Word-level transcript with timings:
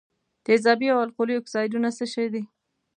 تیزابي 0.45 0.87
او 0.93 0.99
القلي 1.05 1.35
اکسایدونه 1.37 1.89
څه 1.97 2.05
شی 2.13 2.25
دي؟ 2.33 2.43